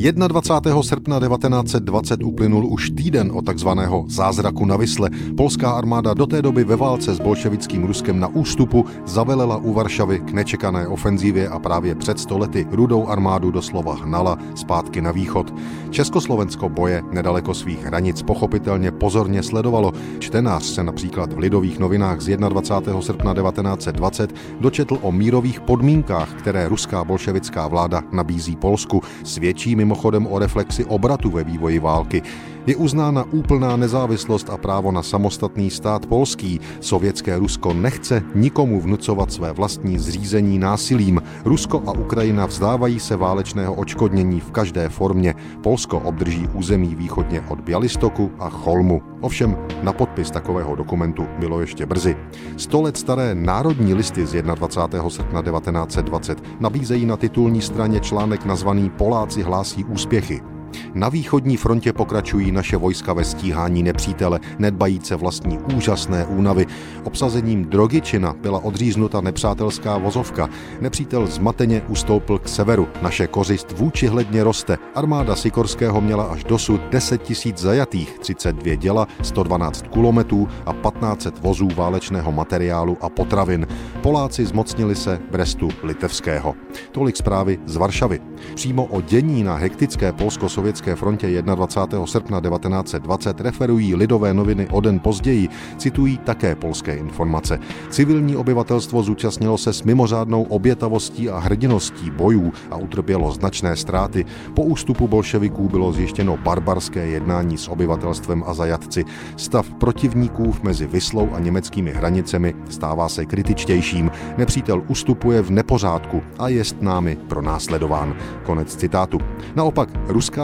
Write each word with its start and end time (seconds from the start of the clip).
21. 0.00 0.82
srpna 0.82 1.20
1920 1.20 2.22
uplynul 2.22 2.66
už 2.66 2.90
týden 2.90 3.30
od 3.34 3.44
takzvaného 3.44 4.04
zázraku 4.08 4.64
na 4.64 4.76
Vysle. 4.76 5.10
Polská 5.36 5.70
armáda 5.70 6.14
do 6.14 6.26
té 6.26 6.42
doby 6.42 6.64
ve 6.64 6.76
válce 6.76 7.14
s 7.14 7.20
bolševickým 7.20 7.84
Ruskem 7.84 8.20
na 8.20 8.28
ústupu 8.28 8.84
zavelela 9.06 9.56
u 9.56 9.72
Varšavy 9.72 10.20
k 10.20 10.32
nečekané 10.32 10.88
ofenzívě 10.88 11.48
a 11.48 11.58
právě 11.58 11.94
před 11.94 12.18
stolety 12.18 12.66
rudou 12.70 13.06
armádu 13.06 13.50
doslova 13.50 13.94
hnala 13.94 14.38
zpátky 14.54 15.00
na 15.00 15.12
východ. 15.12 15.54
Československo 15.90 16.68
boje 16.68 17.02
nedaleko 17.12 17.54
svých 17.54 17.84
hranic 17.84 18.22
pochopitelně 18.22 18.90
pozorně 18.90 19.42
sledovalo. 19.42 19.92
Čtenář 20.18 20.64
se 20.64 20.84
například 20.84 21.32
v 21.32 21.38
Lidových 21.38 21.78
novinách 21.78 22.20
z 22.20 22.36
21. 22.36 23.02
srpna 23.02 23.34
1920 23.34 24.34
dočetl 24.60 24.98
o 25.02 25.12
mírových 25.12 25.60
podmínkách, 25.60 26.34
které 26.34 26.68
ruská 26.68 27.04
bolševická 27.04 27.68
vláda 27.68 28.02
nabízí 28.12 28.56
Polsku. 28.56 29.02
Svědčí 29.24 29.76
mimochodem 29.90 30.26
o 30.26 30.38
reflexi 30.38 30.84
obratu 30.84 31.30
ve 31.30 31.44
vývoji 31.44 31.78
války. 31.78 32.22
Je 32.66 32.76
uznána 32.76 33.24
úplná 33.32 33.76
nezávislost 33.76 34.50
a 34.50 34.56
právo 34.56 34.92
na 34.92 35.02
samostatný 35.02 35.70
stát 35.70 36.06
polský. 36.06 36.60
Sovětské 36.80 37.38
Rusko 37.38 37.72
nechce 37.74 38.22
nikomu 38.34 38.80
vnucovat 38.80 39.32
své 39.32 39.52
vlastní 39.52 39.98
zřízení 39.98 40.58
násilím. 40.58 41.22
Rusko 41.44 41.82
a 41.86 41.92
Ukrajina 41.92 42.46
vzdávají 42.46 43.00
se 43.00 43.16
válečného 43.16 43.74
očkodnění 43.74 44.40
v 44.40 44.50
každé 44.50 44.88
formě. 44.88 45.34
Polsko 45.62 45.98
obdrží 45.98 46.48
území 46.54 46.94
východně 46.94 47.40
od 47.48 47.60
Bialystoku 47.60 48.30
a 48.38 48.50
Cholmu. 48.50 49.02
Ovšem 49.20 49.56
na 49.82 49.92
podpis 49.92 50.30
takového 50.30 50.76
dokumentu 50.76 51.26
bylo 51.38 51.60
ještě 51.60 51.86
brzy. 51.86 52.16
Sto 52.56 52.82
let 52.82 52.96
staré 52.96 53.34
národní 53.34 53.94
listy 53.94 54.26
z 54.26 54.42
21. 54.42 55.10
srpna 55.10 55.42
1920 55.42 56.42
nabízejí 56.60 57.06
na 57.06 57.16
titulní 57.16 57.60
straně 57.60 58.00
článek 58.00 58.44
nazvaný 58.44 58.90
Poláci 58.90 59.42
hlásí 59.42 59.84
úspěchy. 59.84 60.59
Na 60.94 61.08
východní 61.08 61.56
frontě 61.56 61.92
pokračují 61.92 62.52
naše 62.52 62.76
vojska 62.76 63.12
ve 63.12 63.24
stíhání 63.24 63.82
nepřítele, 63.82 64.40
nedbajíce 64.58 65.16
vlastní 65.16 65.58
úžasné 65.58 66.26
únavy. 66.26 66.66
Obsazením 67.04 67.64
Drogičina 67.64 68.34
byla 68.42 68.64
odříznuta 68.64 69.20
nepřátelská 69.20 69.98
vozovka. 69.98 70.48
Nepřítel 70.80 71.26
zmateně 71.26 71.82
ustoupil 71.88 72.38
k 72.38 72.48
severu. 72.48 72.88
Naše 73.02 73.26
kořist 73.26 73.72
vůči 73.72 74.06
hledně 74.06 74.44
roste. 74.44 74.78
Armáda 74.94 75.36
Sikorského 75.36 76.00
měla 76.00 76.24
až 76.24 76.44
dosud 76.44 76.80
10 76.90 77.22
tisíc 77.22 77.58
zajatých, 77.58 78.18
32 78.18 78.74
děla, 78.74 79.06
112 79.22 79.84
kulometů 79.88 80.48
a 80.66 80.72
1500 80.72 81.38
vozů 81.38 81.68
válečného 81.74 82.32
materiálu 82.32 82.96
a 83.00 83.08
potravin. 83.08 83.66
Poláci 84.02 84.46
zmocnili 84.46 84.94
se 84.94 85.20
Brestu 85.30 85.68
Litevského. 85.82 86.54
Tolik 86.92 87.16
zprávy 87.16 87.58
z 87.66 87.76
Varšavy. 87.76 88.20
Přímo 88.54 88.84
o 88.84 89.00
dění 89.00 89.42
na 89.42 89.56
hektické 89.56 90.12
polsko 90.12 90.48
sovětské 90.60 90.96
frontě 90.96 91.42
21. 91.42 92.06
srpna 92.06 92.40
1920 92.40 93.40
referují 93.40 93.94
lidové 93.94 94.34
noviny 94.34 94.68
o 94.70 94.80
den 94.80 95.00
později, 95.00 95.48
citují 95.76 96.18
také 96.18 96.54
polské 96.54 96.96
informace. 96.96 97.58
Civilní 97.90 98.36
obyvatelstvo 98.36 99.02
zúčastnilo 99.02 99.58
se 99.58 99.72
s 99.72 99.82
mimořádnou 99.82 100.42
obětavostí 100.42 101.30
a 101.30 101.38
hrdinností 101.38 102.10
bojů 102.10 102.52
a 102.70 102.76
utrpělo 102.76 103.32
značné 103.32 103.76
ztráty. 103.76 104.24
Po 104.54 104.62
ústupu 104.62 105.08
bolševiků 105.08 105.68
bylo 105.68 105.92
zjištěno 105.92 106.36
barbarské 106.36 107.06
jednání 107.06 107.58
s 107.58 107.68
obyvatelstvem 107.68 108.44
a 108.46 108.54
zajatci. 108.54 109.04
Stav 109.36 109.70
protivníků 109.70 110.54
mezi 110.62 110.86
Vyslou 110.86 111.28
a 111.32 111.40
německými 111.40 111.92
hranicemi 111.92 112.54
stává 112.68 113.08
se 113.08 113.26
kritičtějším. 113.26 114.10
Nepřítel 114.38 114.82
ustupuje 114.88 115.42
v 115.42 115.50
nepořádku 115.50 116.22
a 116.38 116.48
je 116.48 116.64
s 116.64 116.76
námi 116.80 117.18
pronásledován. 117.28 118.16
Konec 118.44 118.76
citátu. 118.76 119.18
Naopak, 119.56 119.88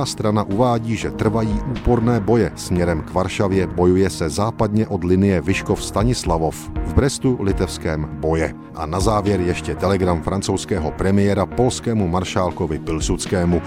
strana 0.06 0.42
uvádí, 0.42 0.96
že 0.96 1.10
trvají 1.10 1.60
úporné 1.70 2.20
boje 2.20 2.52
směrem 2.56 3.02
k 3.02 3.12
Varšavě, 3.12 3.66
bojuje 3.66 4.10
se 4.10 4.28
západně 4.28 4.88
od 4.88 5.04
linie 5.04 5.40
Vyškov-Stanislavov, 5.40 6.54
v 6.84 6.94
Brestu 6.94 7.38
litevském 7.40 8.08
boje. 8.20 8.54
A 8.74 8.86
na 8.86 9.00
závěr 9.00 9.40
ještě 9.40 9.74
telegram 9.74 10.22
francouzského 10.22 10.90
premiéra 10.90 11.46
polskému 11.46 12.08
maršálkovi 12.08 12.78
Pilsudskému. 12.78 13.62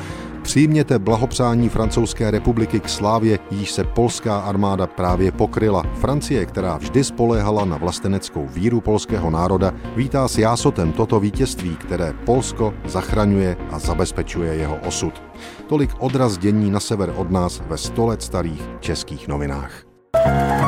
Přijměte 0.50 1.00
blahopřání 1.00 1.70
Francouzské 1.70 2.32
republiky 2.32 2.80
k 2.80 2.90
slávě, 2.90 3.40
již 3.52 3.72
se 3.72 3.84
polská 3.84 4.40
armáda 4.40 4.88
právě 4.88 5.32
pokryla. 5.32 5.84
Francie, 5.94 6.46
která 6.46 6.78
vždy 6.78 7.04
spoléhala 7.04 7.66
na 7.66 7.78
vlasteneckou 7.78 8.48
víru 8.48 8.82
polského 8.82 9.30
národa, 9.30 9.74
vítá 9.96 10.28
s 10.28 10.38
jásotem 10.38 10.92
toto 10.92 11.20
vítězství, 11.20 11.76
které 11.76 12.14
Polsko 12.26 12.74
zachraňuje 12.86 13.58
a 13.72 13.80
zabezpečuje 13.80 14.56
jeho 14.56 14.76
osud. 14.88 15.24
Tolik 15.68 15.90
odraz 16.00 16.38
dění 16.38 16.72
na 16.72 16.80
sever 16.80 17.14
od 17.18 17.32
nás 17.32 17.62
ve 17.68 17.78
100 17.78 18.06
let 18.06 18.22
starých 18.22 18.70
českých 18.80 19.28
novinách. 19.28 19.72
thank 20.14 20.54
you 20.54 20.59